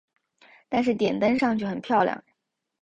[0.67, 2.23] 但是点灯上去很漂亮